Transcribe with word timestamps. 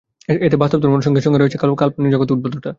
এতে 0.45 0.57
বাস্তবধর্মী 0.61 0.95
অনুষঙ্গের 0.97 1.23
সঙ্গে 1.25 1.39
রয়েছে 1.39 1.57
কল্পজাগতিক 1.61 2.35
উদ্ভটতা। 2.35 2.69